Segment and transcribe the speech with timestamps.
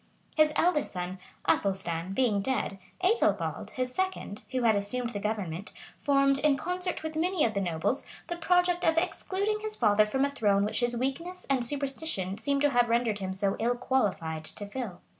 [0.35, 6.39] His eldest son, Athelstan, being dead, Ethelbald, his second, who had assumed the government, formed,
[6.39, 10.31] in concert with many of the nobles, the project of excluding his father from a
[10.31, 14.65] throne which his weakness and superstition seem to have rendered him so ill qualified to
[14.65, 15.01] fill.